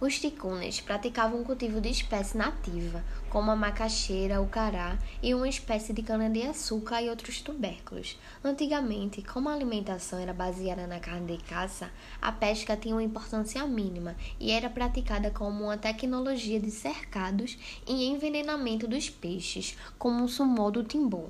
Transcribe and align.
Os 0.00 0.18
ticunas 0.18 0.80
praticavam 0.80 1.42
o 1.42 1.44
cultivo 1.44 1.78
de 1.78 1.90
espécies 1.90 2.32
nativa, 2.32 3.04
como 3.28 3.50
a 3.50 3.56
macaxeira, 3.56 4.40
o 4.40 4.46
cará 4.46 4.98
e 5.22 5.34
uma 5.34 5.46
espécie 5.46 5.92
de 5.92 6.02
cana-de-açúcar 6.02 7.02
e 7.02 7.10
outros 7.10 7.42
tubérculos. 7.42 8.18
Antigamente, 8.42 9.20
como 9.20 9.50
a 9.50 9.52
alimentação 9.52 10.18
era 10.18 10.32
baseada 10.32 10.86
na 10.86 10.98
carne 10.98 11.36
de 11.36 11.44
caça, 11.44 11.90
a 12.18 12.32
pesca 12.32 12.78
tinha 12.78 12.94
uma 12.94 13.02
importância 13.02 13.66
mínima 13.66 14.16
e 14.40 14.50
era 14.50 14.70
praticada 14.70 15.30
como 15.30 15.64
uma 15.64 15.76
tecnologia 15.76 16.58
de 16.58 16.70
cercados 16.70 17.58
e 17.86 18.06
envenenamento 18.06 18.88
dos 18.88 19.10
peixes, 19.10 19.76
como 19.98 20.24
o 20.24 20.28
sumô 20.30 20.70
do 20.70 20.82
timbô. 20.82 21.28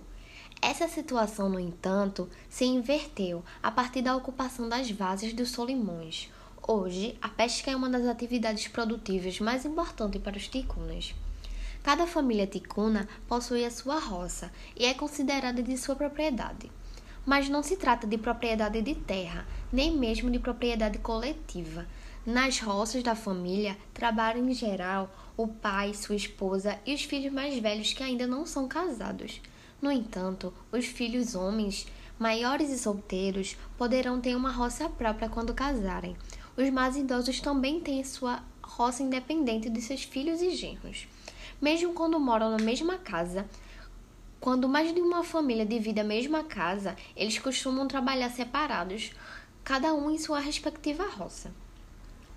Essa 0.62 0.86
situação, 0.86 1.48
no 1.48 1.58
entanto, 1.58 2.28
se 2.48 2.66
inverteu 2.66 3.42
a 3.60 3.72
partir 3.72 4.02
da 4.02 4.14
ocupação 4.14 4.68
das 4.68 4.88
vazas 4.92 5.32
dos 5.32 5.50
solimões. 5.50 6.30
Hoje, 6.72 7.18
a 7.20 7.28
pesca 7.28 7.68
é 7.68 7.74
uma 7.74 7.90
das 7.90 8.06
atividades 8.06 8.68
produtivas 8.68 9.40
mais 9.40 9.64
importantes 9.64 10.22
para 10.22 10.36
os 10.36 10.46
ticunas. 10.46 11.12
Cada 11.82 12.06
família 12.06 12.46
ticuna 12.46 13.08
possui 13.26 13.64
a 13.64 13.70
sua 13.72 13.98
roça 13.98 14.52
e 14.76 14.84
é 14.84 14.94
considerada 14.94 15.64
de 15.64 15.76
sua 15.76 15.96
propriedade. 15.96 16.70
Mas 17.26 17.48
não 17.48 17.60
se 17.60 17.76
trata 17.76 18.06
de 18.06 18.16
propriedade 18.16 18.80
de 18.82 18.94
terra, 18.94 19.44
nem 19.72 19.98
mesmo 19.98 20.30
de 20.30 20.38
propriedade 20.38 20.98
coletiva. 20.98 21.88
Nas 22.24 22.60
roças 22.60 23.02
da 23.02 23.16
família 23.16 23.76
trabalham 23.92 24.48
em 24.48 24.54
geral 24.54 25.12
o 25.36 25.48
pai, 25.48 25.92
sua 25.92 26.14
esposa 26.14 26.78
e 26.86 26.94
os 26.94 27.02
filhos 27.02 27.32
mais 27.32 27.58
velhos 27.58 27.92
que 27.92 28.04
ainda 28.04 28.28
não 28.28 28.46
são 28.46 28.68
casados. 28.68 29.40
No 29.82 29.90
entanto, 29.90 30.54
os 30.70 30.86
filhos 30.86 31.34
homens, 31.34 31.88
maiores 32.16 32.70
e 32.70 32.78
solteiros, 32.78 33.56
poderão 33.76 34.20
ter 34.20 34.36
uma 34.36 34.52
roça 34.52 34.88
própria 34.88 35.28
quando 35.28 35.52
casarem. 35.52 36.14
Os 36.60 36.68
mais 36.68 36.94
idosos 36.94 37.40
também 37.40 37.80
têm 37.80 38.04
sua 38.04 38.42
roça 38.62 39.02
independente 39.02 39.70
de 39.70 39.80
seus 39.80 40.02
filhos 40.02 40.42
e 40.42 40.50
genros. 40.50 41.08
Mesmo 41.58 41.94
quando 41.94 42.20
moram 42.20 42.50
na 42.50 42.62
mesma 42.62 42.98
casa, 42.98 43.48
quando 44.38 44.68
mais 44.68 44.94
de 44.94 45.00
uma 45.00 45.24
família 45.24 45.64
divide 45.64 46.00
a 46.00 46.04
mesma 46.04 46.44
casa, 46.44 46.94
eles 47.16 47.38
costumam 47.38 47.88
trabalhar 47.88 48.28
separados, 48.28 49.10
cada 49.64 49.94
um 49.94 50.10
em 50.10 50.18
sua 50.18 50.38
respectiva 50.38 51.08
roça. 51.08 51.50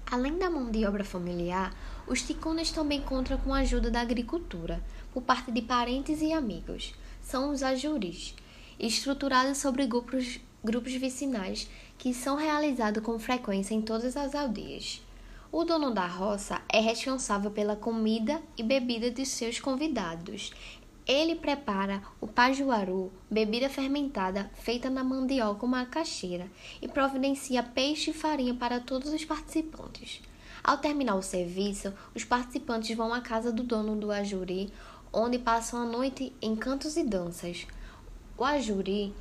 Além 0.09 0.38
da 0.38 0.50
mão 0.50 0.72
de 0.72 0.86
obra 0.86 1.03
familiar, 1.03 1.76
os 2.08 2.22
ticunas 2.22 2.72
também 2.72 3.02
contam 3.02 3.38
com 3.39 3.53
a 3.53 3.59
ajuda 3.59 3.92
da 3.92 4.00
agricultura, 4.00 4.81
por 5.11 5.22
parte 5.22 5.52
de 5.52 5.61
parentes 5.61 6.22
e 6.22 6.31
amigos. 6.31 6.94
São 7.22 7.52
os 7.52 7.61
ajuris, 7.61 8.33
estruturados 8.80 9.58
sobre 9.58 9.86
grupos, 9.86 10.39
grupos 10.64 10.94
vicinais 10.94 11.69
que 11.97 12.14
são 12.14 12.36
realizados 12.36 13.03
com 13.03 13.19
frequência 13.19 13.73
em 13.73 13.81
todas 13.81 14.16
as 14.16 14.33
aldeias. 14.33 15.02
O 15.52 15.64
dono 15.64 15.92
da 15.92 16.08
roça 16.08 16.61
é 16.67 16.80
responsável 16.80 17.52
pela 17.52 17.75
comida 17.75 18.42
e 18.58 18.64
bebida 18.64 19.11
de 19.11 19.25
seus 19.25 19.59
convidados. 19.59 20.52
Ele 21.05 21.36
prepara 21.36 22.02
o 22.20 22.28
pajuaru, 22.28 23.11
bebida 23.30 23.70
fermentada 23.70 24.50
feita 24.55 24.89
na 24.89 25.03
mandioca 25.03 25.67
macaxeira, 25.67 26.50
e 26.81 26.88
providencia 26.88 27.61
peixe 27.61 28.11
e 28.11 28.14
farinha 28.14 28.53
para 28.53 28.80
todos 28.80 29.11
os 29.11 29.25
participantes. 29.25 30.22
Ao 30.64 30.77
terminar 30.77 31.16
o 31.16 31.22
serviço, 31.22 31.94
os 32.16 32.23
participantes 32.23 32.95
vão 32.95 33.14
à 33.14 33.20
casa 33.20 33.52
do 33.52 33.64
dono 33.64 33.98
do 33.98 34.11
ajuri, 34.11 34.72
onde 35.11 35.38
passam 35.38 35.81
a 35.81 35.86
noite 35.86 36.33
em 36.42 36.55
cantos 36.55 36.95
e 36.95 37.03
danças. 37.03 37.67
O 38.38 38.45
ajuri 38.45 39.14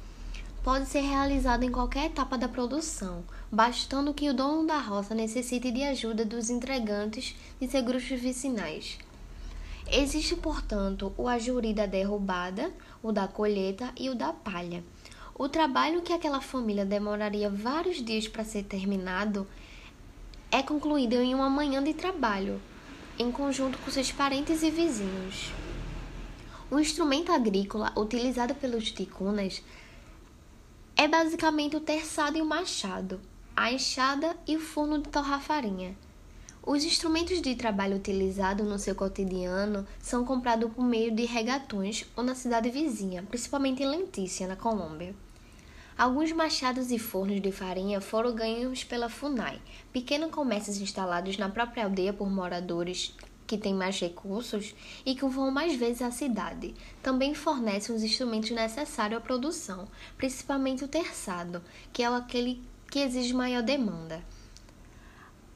pode 0.62 0.86
ser 0.86 1.00
realizado 1.00 1.64
em 1.64 1.70
qualquer 1.72 2.06
etapa 2.06 2.38
da 2.38 2.48
produção, 2.48 3.24
bastando 3.50 4.14
que 4.14 4.30
o 4.30 4.34
dono 4.34 4.66
da 4.66 4.78
roça 4.78 5.14
necessite 5.14 5.70
de 5.72 5.82
ajuda 5.82 6.24
dos 6.24 6.50
entregantes 6.50 7.34
e 7.60 7.66
seguros 7.66 8.04
vicinais. 8.04 8.98
Existe, 9.90 10.36
portanto, 10.36 11.12
o 11.18 11.28
ajuri 11.28 11.74
da 11.74 11.86
derrubada, 11.86 12.72
o 13.02 13.10
da 13.10 13.26
colheita 13.26 13.92
e 13.98 14.08
o 14.08 14.14
da 14.14 14.32
palha. 14.32 14.84
O 15.34 15.48
trabalho 15.48 16.02
que 16.02 16.12
aquela 16.12 16.40
família 16.40 16.84
demoraria 16.84 17.50
vários 17.50 18.02
dias 18.02 18.28
para 18.28 18.44
ser 18.44 18.62
terminado 18.62 19.46
é 20.50 20.62
concluído 20.62 21.14
em 21.14 21.34
uma 21.34 21.50
manhã 21.50 21.82
de 21.82 21.94
trabalho, 21.94 22.60
em 23.18 23.32
conjunto 23.32 23.78
com 23.78 23.90
seus 23.90 24.12
parentes 24.12 24.62
e 24.62 24.70
vizinhos. 24.70 25.50
O 26.70 26.78
instrumento 26.78 27.32
agrícola 27.32 27.92
utilizado 27.96 28.54
pelos 28.54 28.92
ticunas 28.92 29.62
é 30.96 31.08
basicamente 31.08 31.76
o 31.76 31.80
terçado 31.80 32.38
e 32.38 32.42
o 32.42 32.46
machado, 32.46 33.20
a 33.56 33.72
enxada 33.72 34.36
e 34.46 34.56
o 34.56 34.60
forno 34.60 34.98
de 34.98 35.08
torrar 35.08 35.40
farinha. 35.40 35.96
Os 36.64 36.84
instrumentos 36.84 37.42
de 37.42 37.56
trabalho 37.56 37.96
utilizados 37.96 38.66
no 38.66 38.78
seu 38.78 38.94
cotidiano 38.94 39.84
são 40.00 40.24
comprados 40.24 40.72
por 40.72 40.84
meio 40.84 41.10
de 41.10 41.24
regatões 41.24 42.06
ou 42.16 42.22
na 42.22 42.36
cidade 42.36 42.70
vizinha, 42.70 43.22
principalmente 43.24 43.82
em 43.82 43.88
Lentícia, 43.88 44.46
na 44.46 44.54
Colômbia. 44.54 45.14
Alguns 45.98 46.30
machados 46.32 46.90
e 46.90 46.98
fornos 46.98 47.40
de 47.40 47.50
farinha 47.50 48.00
foram 48.00 48.34
ganhos 48.34 48.84
pela 48.84 49.08
FUNAI, 49.08 49.60
pequenos 49.92 50.30
comércios 50.30 50.80
instalados 50.80 51.36
na 51.36 51.48
própria 51.48 51.84
aldeia 51.84 52.12
por 52.12 52.30
moradores 52.30 53.14
que 53.52 53.58
têm 53.58 53.74
mais 53.74 54.00
recursos 54.00 54.74
e 55.04 55.14
que 55.14 55.26
vão 55.26 55.50
mais 55.50 55.74
vezes 55.76 56.00
à 56.00 56.10
cidade. 56.10 56.74
Também 57.02 57.34
fornecem 57.34 57.94
os 57.94 58.02
instrumentos 58.02 58.50
necessários 58.50 59.18
à 59.18 59.20
produção, 59.20 59.86
principalmente 60.16 60.82
o 60.84 60.88
terçado, 60.88 61.62
que 61.92 62.02
é 62.02 62.06
aquele 62.06 62.62
que 62.90 63.00
exige 63.00 63.34
maior 63.34 63.62
demanda. 63.62 64.24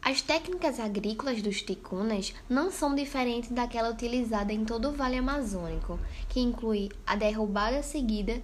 As 0.02 0.20
técnicas 0.20 0.78
agrícolas 0.78 1.40
dos 1.40 1.62
ticunas 1.62 2.34
não 2.50 2.70
são 2.70 2.94
diferentes 2.94 3.50
daquela 3.50 3.88
utilizada 3.88 4.52
em 4.52 4.62
todo 4.62 4.90
o 4.90 4.92
Vale 4.92 5.16
Amazônico, 5.16 5.98
que 6.28 6.40
inclui 6.40 6.90
a 7.06 7.16
derrubada 7.16 7.82
seguida 7.82 8.42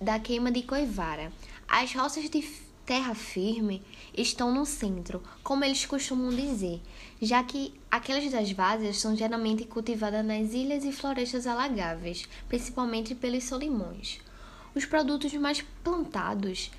da 0.00 0.18
queima 0.18 0.50
de 0.50 0.62
coivara. 0.62 1.30
As 1.68 1.94
roças 1.94 2.30
de 2.30 2.40
terra 2.84 3.14
firme 3.14 3.82
estão 4.16 4.52
no 4.52 4.66
centro, 4.66 5.22
como 5.42 5.64
eles 5.64 5.86
costumam 5.86 6.30
dizer, 6.30 6.82
já 7.20 7.42
que 7.42 7.74
aquelas 7.90 8.30
das 8.30 8.52
várzeas 8.52 9.00
são 9.00 9.16
geralmente 9.16 9.64
cultivadas 9.64 10.24
nas 10.24 10.52
ilhas 10.52 10.84
e 10.84 10.92
florestas 10.92 11.46
alagáveis, 11.46 12.28
principalmente 12.48 13.14
pelos 13.14 13.44
solimões. 13.44 14.20
Os 14.74 14.84
produtos 14.84 15.32
mais 15.34 15.62
plantados 15.82 16.70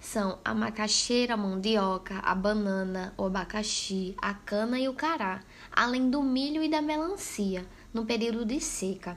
são 0.00 0.38
a 0.44 0.52
macaxeira, 0.52 1.34
a 1.34 1.36
mandioca, 1.36 2.18
a 2.18 2.34
banana, 2.34 3.14
o 3.16 3.24
abacaxi, 3.24 4.14
a 4.20 4.34
cana 4.34 4.78
e 4.78 4.88
o 4.88 4.92
cará, 4.92 5.42
além 5.72 6.10
do 6.10 6.22
milho 6.22 6.62
e 6.62 6.68
da 6.68 6.82
melancia, 6.82 7.66
no 7.92 8.04
período 8.04 8.44
de 8.44 8.60
seca. 8.60 9.16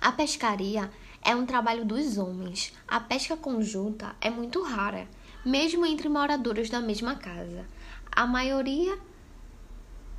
A 0.00 0.10
pescaria 0.10 0.90
é 1.22 1.34
um 1.36 1.46
trabalho 1.46 1.84
dos 1.84 2.18
homens. 2.18 2.72
A 2.86 2.98
pesca 2.98 3.36
conjunta 3.36 4.16
é 4.20 4.30
muito 4.30 4.62
rara 4.62 5.06
mesmo 5.46 5.86
entre 5.86 6.08
moradores 6.08 6.68
da 6.68 6.80
mesma 6.80 7.14
casa. 7.14 7.64
A 8.10 8.26
maioria 8.26 8.98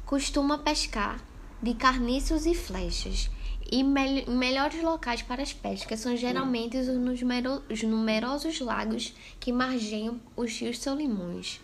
costuma 0.06 0.58
pescar 0.58 1.20
de 1.62 1.74
carniços 1.74 2.46
e 2.46 2.56
flechas, 2.56 3.30
e 3.70 3.84
me 3.84 4.26
melhores 4.26 4.82
locais 4.82 5.22
para 5.22 5.44
as 5.44 5.52
pescas 5.52 6.00
são 6.00 6.16
geralmente 6.16 6.78
os, 6.78 6.88
os 6.88 7.84
numerosos 7.84 8.62
lagos 8.62 9.14
que 9.38 9.52
margeiam 9.52 10.22
os 10.34 10.58
rios 10.58 10.80
Solimões. 10.80 11.60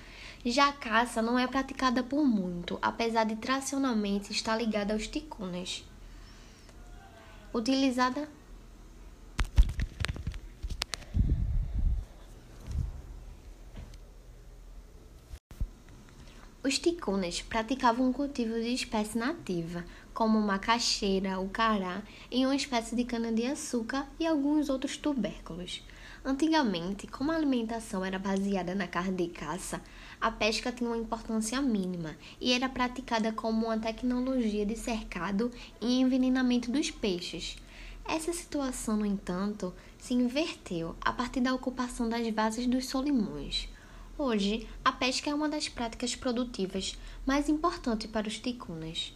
Já 0.46 0.68
a 0.68 0.74
caça 0.74 1.22
não 1.22 1.40
é 1.40 1.48
praticada 1.48 2.04
por 2.04 2.26
muito, 2.26 2.78
apesar 2.82 3.24
de 3.24 3.38
tradicionalmente 3.38 4.34
estar 4.34 4.58
ligada 4.58 4.94
aos 4.94 5.08
ticunas. 5.08 5.86
Utilizada 7.54 8.28
Os 16.66 16.80
ticunas 16.80 17.42
praticavam 17.42 18.08
um 18.08 18.14
cultivo 18.14 18.54
de 18.54 18.74
espécie 18.74 19.18
nativa, 19.18 19.84
como 20.14 20.40
macaxeira, 20.40 21.38
o 21.38 21.50
cará 21.50 22.02
e 22.32 22.46
uma 22.46 22.56
espécie 22.56 22.96
de 22.96 23.04
cana-de-açúcar 23.04 24.08
e 24.18 24.26
alguns 24.26 24.70
outros 24.70 24.96
tubérculos. 24.96 25.84
Antigamente, 26.24 27.06
como 27.06 27.34
a 27.34 27.36
alimentação 27.36 28.06
era 28.06 28.18
baseada 28.18 28.74
na 28.74 28.88
carne 28.88 29.18
de 29.18 29.28
caça, 29.28 29.82
a 30.22 30.32
pesca 30.32 30.72
tinha 30.72 30.90
uma 30.90 30.98
importância 30.98 31.62
mínima 31.62 32.16
e 32.40 32.54
era 32.54 32.70
praticada 32.70 33.34
como 33.34 33.66
uma 33.66 33.78
tecnologia 33.78 34.66
de 34.66 34.78
cercado 34.78 35.52
e 35.82 36.00
envenenamento 36.00 36.72
dos 36.72 36.90
peixes. 36.90 37.58
Essa 38.06 38.32
situação, 38.32 38.96
no 38.96 39.06
entanto, 39.06 39.74
se 39.98 40.14
inverteu 40.14 40.96
a 41.02 41.12
partir 41.12 41.42
da 41.42 41.54
ocupação 41.54 42.08
das 42.08 42.26
vasas 42.34 42.66
dos 42.68 42.86
solimões. 42.86 43.68
Hoje, 44.16 44.68
a 44.86 44.92
pesca 44.92 45.32
é 45.32 45.34
uma 45.34 45.50
das 45.50 45.68
práticas 45.68 46.16
produtivas 46.16 46.96
mais 47.26 47.50
importantes 47.50 48.08
para 48.12 48.28
os 48.28 48.38
ticunas. 48.38 49.12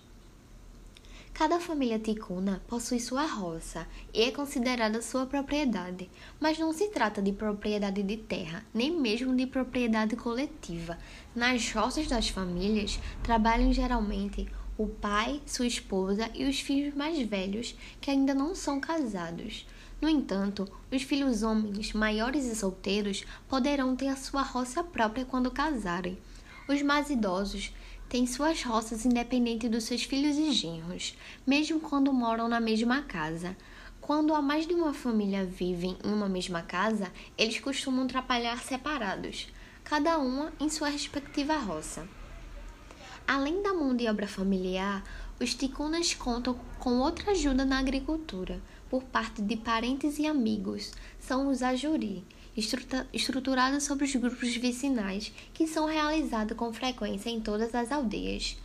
Cada 1.35 1.59
família 1.59 1.99
ticuna 1.99 2.63
possui 2.67 2.99
sua 2.99 3.23
roça 3.27 3.87
e 4.11 4.23
é 4.23 4.31
considerada 4.31 5.03
sua 5.03 5.27
propriedade, 5.27 6.09
mas 6.39 6.57
não 6.57 6.73
se 6.73 6.87
trata 6.87 7.21
de 7.21 7.31
propriedade 7.31 8.01
de 8.01 8.17
terra, 8.17 8.65
nem 8.73 8.89
mesmo 8.89 9.35
de 9.35 9.45
propriedade 9.45 10.15
coletiva. 10.15 10.97
Nas 11.35 11.71
roças 11.71 12.07
das 12.07 12.29
famílias 12.29 12.99
trabalham 13.21 13.71
geralmente 13.71 14.49
o 14.79 14.87
pai, 14.87 15.39
sua 15.45 15.67
esposa 15.67 16.27
e 16.33 16.43
os 16.45 16.59
filhos 16.59 16.95
mais 16.95 17.21
velhos 17.21 17.75
que 18.01 18.09
ainda 18.09 18.33
não 18.33 18.55
são 18.55 18.79
casados. 18.79 19.63
No 19.99 20.07
entanto, 20.07 20.67
os 20.91 21.01
filhos 21.01 21.41
homens 21.41 21.91
maiores 21.93 22.45
e 22.45 22.55
solteiros 22.55 23.23
poderão 23.47 23.95
ter 23.95 24.09
a 24.09 24.15
sua 24.15 24.43
roça 24.43 24.83
própria 24.83 25.25
quando 25.25 25.49
casarem. 25.49 26.17
Os 26.67 26.81
mais 26.81 27.09
idosos 27.09 27.73
têm 28.07 28.27
suas 28.27 28.61
roças 28.61 29.05
independente 29.05 29.67
dos 29.67 29.85
seus 29.85 30.03
filhos 30.03 30.37
e 30.37 30.51
genros, 30.51 31.17
mesmo 31.45 31.79
quando 31.79 32.13
moram 32.13 32.47
na 32.47 32.59
mesma 32.59 33.01
casa. 33.01 33.57
Quando 33.99 34.35
há 34.35 34.41
mais 34.41 34.67
de 34.67 34.73
uma 34.73 34.93
família 34.93 35.43
vivem 35.43 35.97
em 36.03 36.13
uma 36.13 36.29
mesma 36.29 36.61
casa, 36.61 37.11
eles 37.37 37.59
costumam 37.59 38.07
trabalhar 38.07 38.59
separados, 38.59 39.47
cada 39.83 40.19
uma 40.19 40.53
em 40.59 40.69
sua 40.69 40.89
respectiva 40.89 41.57
roça. 41.57 42.07
Além 43.27 43.61
da 43.61 43.73
mão 43.73 43.95
de 43.95 44.07
obra 44.07 44.27
familiar, 44.27 45.03
os 45.39 45.53
ticunas 45.53 46.13
contam 46.13 46.53
com 46.79 46.99
outra 46.99 47.31
ajuda 47.31 47.65
na 47.65 47.79
agricultura, 47.79 48.61
por 48.89 49.03
parte 49.03 49.41
de 49.41 49.55
parentes 49.55 50.19
e 50.19 50.27
amigos. 50.27 50.91
São 51.19 51.49
os 51.49 51.61
ajuri, 51.61 52.23
estruturados 53.13 53.83
sobre 53.83 54.05
os 54.05 54.15
grupos 54.15 54.55
vicinais, 54.55 55.31
que 55.53 55.67
são 55.67 55.85
realizados 55.85 56.57
com 56.57 56.73
frequência 56.73 57.29
em 57.29 57.39
todas 57.39 57.75
as 57.75 57.91
aldeias. 57.91 58.57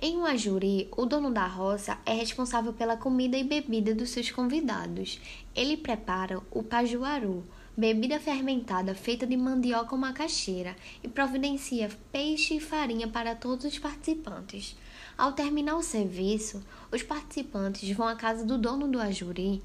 Em 0.00 0.16
um 0.16 0.24
ajuri, 0.24 0.88
o 0.96 1.06
dono 1.06 1.30
da 1.30 1.46
roça 1.46 1.96
é 2.04 2.12
responsável 2.12 2.72
pela 2.72 2.96
comida 2.96 3.36
e 3.36 3.44
bebida 3.44 3.94
dos 3.94 4.10
seus 4.10 4.32
convidados. 4.32 5.20
Ele 5.54 5.76
prepara 5.76 6.40
o 6.50 6.60
pajuaru, 6.60 7.44
bebida 7.76 8.20
fermentada 8.20 8.94
feita 8.94 9.26
de 9.26 9.36
mandioca 9.36 9.94
ou 9.94 10.00
macaxeira, 10.00 10.76
e 11.02 11.08
providencia 11.08 11.90
peixe 12.10 12.56
e 12.56 12.60
farinha 12.60 13.08
para 13.08 13.34
todos 13.34 13.64
os 13.64 13.78
participantes. 13.78 14.76
Ao 15.16 15.32
terminar 15.32 15.76
o 15.76 15.82
serviço, 15.82 16.62
os 16.90 17.02
participantes 17.02 17.90
vão 17.96 18.06
à 18.06 18.14
casa 18.14 18.44
do 18.44 18.58
dono 18.58 18.88
do 18.88 19.00
ajuri, 19.00 19.62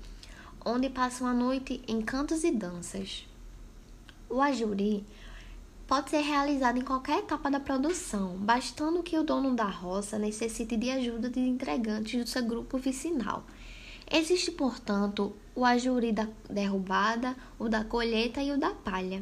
onde 0.66 0.90
passam 0.90 1.28
a 1.28 1.34
noite 1.34 1.82
em 1.88 2.02
cantos 2.02 2.44
e 2.44 2.52
danças. 2.52 3.26
O 4.30 4.42
ajuri 4.42 5.06
pode 5.88 6.10
ser 6.10 6.20
realizado 6.20 6.78
em 6.78 6.84
qualquer 6.84 7.20
etapa 7.20 7.50
da 7.50 7.62
produção, 7.62 8.36
bastando 8.38 9.02
que 9.02 9.18
o 9.18 9.24
dono 9.24 9.56
da 9.56 9.64
roça 9.64 10.20
necessite 10.20 10.76
de 10.76 10.90
ajuda 10.92 11.30
de 11.30 11.40
entregantes 11.40 12.22
do 12.22 12.30
seu 12.30 12.44
grupo 12.44 12.78
vicinal. 12.78 13.46
Existe, 14.10 14.52
portanto, 14.52 15.36
o 15.54 15.66
ajuri 15.66 16.14
da 16.14 16.28
derrubada, 16.50 17.36
o 17.60 17.68
da 17.68 17.84
colheita 17.84 18.42
e 18.42 18.52
o 18.52 18.58
da 18.58 18.70
palha. 18.70 19.22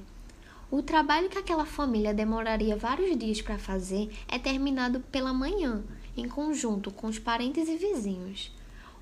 O 0.69 0.83
trabalho 0.83 1.29
que 1.29 1.39
aquela 1.39 1.65
família 1.65 2.13
demoraria 2.13 2.75
vários 2.75 3.17
dias 3.17 3.41
para 3.41 3.57
fazer 3.57 4.11
é 4.27 4.37
terminado 4.37 4.99
pela 5.11 5.33
manhã, 5.33 5.83
em 6.15 6.27
conjunto 6.27 6.91
com 6.91 7.07
os 7.07 7.17
parentes 7.17 7.67
e 7.67 7.77
vizinhos. 7.77 8.51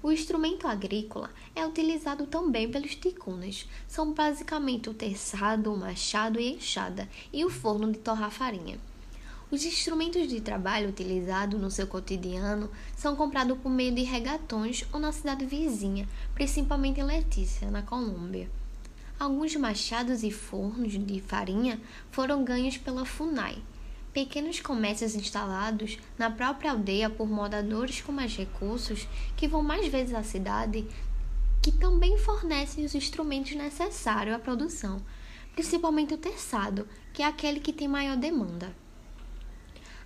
O 0.02 0.12
instrumento 0.12 0.68
agrícola 0.68 1.30
é 1.56 1.66
utilizado 1.66 2.28
também 2.28 2.70
pelos 2.70 2.96
ticunas. 2.96 3.68
São 3.88 4.14
basicamente 4.14 4.90
o 4.90 4.94
terçado, 4.94 5.74
o 5.74 5.78
machado 5.78 6.40
e 6.40 6.48
a 6.48 6.52
enxada, 6.52 7.10
e 7.32 7.44
o 7.44 7.50
forno 7.50 7.92
de 7.92 8.00
torrar 8.00 8.32
farinha. 8.32 8.78
Os 9.54 9.64
instrumentos 9.64 10.28
de 10.28 10.42
trabalho 10.42 10.90
utilizados 10.90 11.62
no 11.62 11.70
seu 11.70 11.86
cotidiano 11.86 12.72
são 12.98 13.16
comprados 13.16 13.56
por 13.60 13.70
meio 13.70 13.94
de 13.94 14.02
regatões 14.02 14.84
ou 14.92 15.00
na 15.00 15.12
cidade 15.12 15.46
vizinha, 15.46 16.10
principalmente 16.34 17.00
em 17.00 17.04
Letícia, 17.04 17.70
na 17.70 17.84
Colômbia. 17.84 18.50
Alguns 19.20 19.56
machados 19.56 20.24
e 20.24 20.32
fornos 20.32 20.94
de 20.94 21.22
farinha 21.22 21.80
foram 22.10 22.44
ganhos 22.44 22.78
pela 22.80 23.06
FUNAI, 23.06 23.62
pequenos 24.12 24.60
comércios 24.60 25.14
instalados 25.14 26.00
na 26.18 26.32
própria 26.32 26.72
aldeia 26.72 27.08
por 27.08 27.30
moradores 27.30 28.02
com 28.02 28.12
mais 28.12 28.36
recursos 28.36 29.08
que 29.38 29.48
vão 29.48 29.62
mais 29.62 29.86
vezes 29.88 30.16
à 30.16 30.24
cidade, 30.24 30.88
que 31.62 31.72
também 31.72 32.18
fornecem 32.18 32.84
os 32.84 32.96
instrumentos 32.96 33.54
necessários 33.54 34.36
à 34.36 34.40
produção, 34.40 35.00
principalmente 35.54 36.16
o 36.16 36.18
terçado, 36.18 36.88
que 37.14 37.22
é 37.22 37.28
aquele 37.28 37.60
que 37.60 37.72
tem 37.72 37.88
maior 37.88 38.18
demanda. 38.18 38.82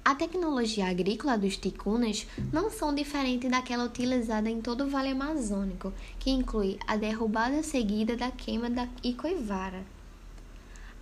A 0.08 0.16
tecnologia 0.16 0.88
agrícola 0.88 1.38
dos 1.38 1.58
ticunas 1.58 2.26
não 2.54 2.72
são 2.72 2.96
diferente 2.96 3.50
daquela 3.50 3.84
utilizada 3.84 4.50
em 4.50 4.62
todo 4.62 4.86
o 4.86 4.90
Vale 4.90 5.10
Amazônico, 5.10 5.94
que 6.18 6.30
inclui 6.30 6.80
a 6.88 6.96
derrubada 6.96 7.62
seguida 7.62 8.16
da 8.16 8.32
queima 8.32 8.70
da 8.70 8.88
Icoivara. 9.04 9.86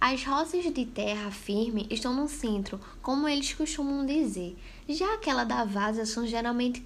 As 0.02 0.24
roças 0.24 0.63
de 0.74 0.86
terra 0.88 1.30
firme 1.30 1.86
estão 1.92 2.16
no 2.16 2.28
centro, 2.28 2.80
como 3.00 3.28
eles 3.28 3.54
costumam 3.54 4.04
dizer. 4.07 4.57
Já 4.90 5.13
aquela 5.13 5.44
da 5.44 5.63
vaza 5.63 6.04
são 6.07 6.25
geralmente 6.25 6.84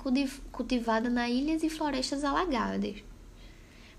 cultivadas 0.51 1.13
nas 1.13 1.30
ilhas 1.30 1.63
e 1.63 1.69
florestas 1.69 2.25
alagadas, 2.25 2.98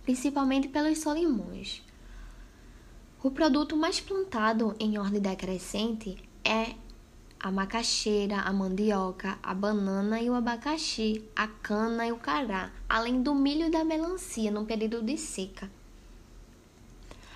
principalmente 0.03 0.69
pelos 0.69 0.99
solimões. 0.99 1.83
O 3.23 3.31
produto 3.31 3.79
mais 3.79 3.99
plantado 3.99 4.77
em 4.79 4.99
ordem 4.99 5.23
decrescente 5.23 6.19
é 6.45 6.75
a 7.41 7.51
macaxeira, 7.51 8.37
a 8.41 8.53
mandioca, 8.53 9.39
a 9.43 9.55
banana 9.55 10.21
e 10.21 10.29
o 10.29 10.35
abacaxi, 10.35 11.25
a 11.35 11.49
cana 11.49 12.07
e 12.07 12.13
o 12.13 12.19
cará, 12.19 12.71
além 12.87 13.23
do 13.23 13.35
milho 13.35 13.69
e 13.69 13.71
da 13.71 13.83
melancia 13.83 14.51
no 14.51 14.67
período 14.67 15.03
de 15.03 15.17
seca. 15.17 15.71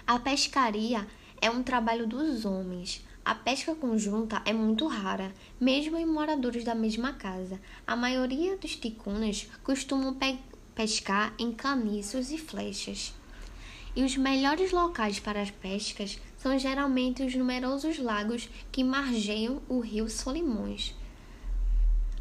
A 0.07 0.19
pescaria 0.19 1.07
é 1.41 1.49
um 1.49 1.63
trabalho 1.63 2.07
dos 2.07 2.45
homens. 2.45 3.03
A 3.25 3.35
pesca 3.35 3.75
conjunta 3.75 4.43
é 4.45 4.53
muito 4.53 4.87
rara, 4.87 5.33
mesmo 5.59 5.97
em 5.97 6.05
moradores 6.05 6.63
da 6.63 6.75
mesma 6.75 7.15
casa. 7.15 7.59
A 7.87 7.97
maioria 7.97 8.59
dos 8.59 8.77
ticunas 8.77 9.49
costumam 9.63 10.13
pe 10.13 10.39
pescar 10.75 11.33
em 11.39 11.51
caniços 11.51 12.31
e 12.31 12.37
flechas. 12.37 13.15
E 13.97 14.05
os 14.05 14.19
melhores 14.19 14.73
locais 14.73 15.19
para 15.19 15.41
as 15.41 15.51
pescas 15.51 16.19
são 16.45 16.59
geralmente 16.59 17.23
os 17.23 17.35
numerosos 17.35 17.99
lagos 17.99 18.51
que 18.71 18.85
margeiam 18.85 19.63
o 19.67 19.81
rio 19.81 20.11
Solimões. 20.11 20.95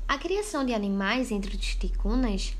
A 0.08 0.18
criação 0.18 0.66
de 0.66 0.74
animais 0.74 1.30
entre 1.30 1.58
os 1.58 1.76
ticunas 1.76 2.54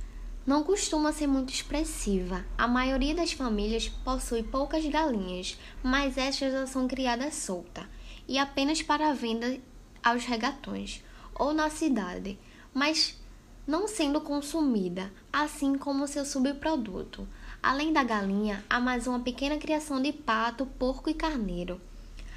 não 0.46 0.62
costuma 0.62 1.14
ser 1.14 1.26
muito 1.26 1.54
expressiva. 1.54 2.44
A 2.58 2.68
maioria 2.68 3.16
das 3.16 3.32
famílias 3.32 3.88
possui 3.88 4.44
poucas 4.44 4.86
galinhas, 4.88 5.58
mas 5.82 6.18
estas 6.18 6.70
são 6.70 6.86
criadas 6.86 7.34
solta 7.36 7.90
e 8.28 8.38
apenas 8.38 8.82
para 8.82 9.14
venda 9.14 9.58
aos 10.04 10.26
regatões 10.26 11.02
ou 11.34 11.54
na 11.54 11.70
cidade, 11.70 12.38
mas 12.74 13.18
não 13.66 13.88
sendo 13.88 14.20
consumida, 14.20 15.14
assim 15.32 15.78
como 15.78 16.10
seu 16.10 16.26
subproduto. 16.26 17.26
Além 17.64 17.94
da 17.94 18.04
galinha, 18.04 18.62
há 18.70 18.78
mais 18.78 19.08
uma 19.08 19.22
pequena 19.22 19.58
criação 19.58 20.02
de 20.02 20.12
pato, 20.12 20.66
porco 20.66 21.10
e 21.10 21.14
carneiro. 21.14 21.80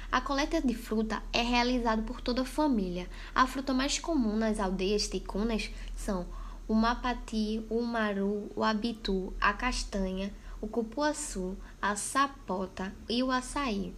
A 0.09 0.21
coleta 0.21 0.61
de 0.61 0.73
fruta 0.73 1.21
é 1.33 1.41
realizada 1.41 2.01
por 2.01 2.21
toda 2.21 2.43
a 2.43 2.45
família. 2.45 3.09
A 3.35 3.45
fruta 3.45 3.73
mais 3.73 3.99
comum 3.99 4.37
nas 4.37 4.57
aldeias 4.57 5.09
ticunas 5.09 5.69
são 5.97 6.25
o 6.65 6.73
mapati, 6.73 7.61
o 7.69 7.81
maru, 7.81 8.49
o 8.55 8.63
abitu, 8.63 9.33
a 9.41 9.51
castanha, 9.51 10.33
o 10.61 10.67
cupuaçu, 10.67 11.57
a 11.81 11.97
sapota 11.97 12.95
e 13.09 13.21
o 13.21 13.29
açaí. 13.29 13.93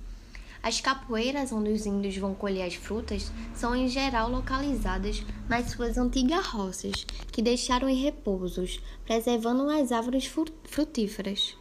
As 0.62 0.82
capoeiras 0.82 1.52
onde 1.52 1.72
os 1.72 1.86
índios 1.86 2.18
vão 2.18 2.34
colher 2.34 2.64
as 2.64 2.76
frutas 2.76 3.32
são 3.54 3.76
em 3.76 3.88
geral 3.88 4.30
localizadas 4.30 5.24
nas 5.48 5.72
suas 5.72 5.98
antigas 5.98 6.46
roças, 6.48 7.06
que 7.32 7.42
deixaram 7.42 7.88
em 7.88 8.02
repousos, 8.02 8.82
preservando 9.06 9.70
as 9.70 9.92
árvores 9.92 10.30
frutíferas. 10.66 11.59